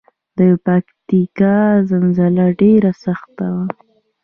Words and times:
د 0.37 0.39
پکتیکا 0.65 1.57
زلزله 1.89 2.45
ډیره 2.61 2.91
سخته 3.03 3.45
وه 3.53 3.65